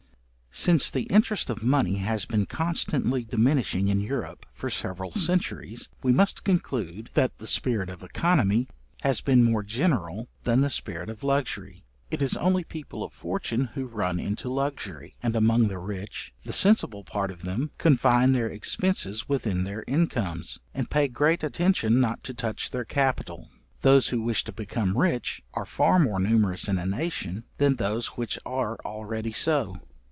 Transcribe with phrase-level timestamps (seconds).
[0.53, 6.11] Since the interest of money has been constantly diminishing in Europe for several centuries, we
[6.11, 8.67] must conclude, that the spirit of œconomy
[8.99, 11.85] has been more general than the spirit of luxury.
[12.11, 16.51] It is only people of fortune who run into luxury, and among the rich, the
[16.51, 22.25] sensible part of them confine their expences within their incomes, and pay great attention not
[22.25, 23.47] to touch their capital.
[23.83, 28.07] Those who wish to become rich are far more numerous in a nation than those
[28.07, 29.77] which are already so.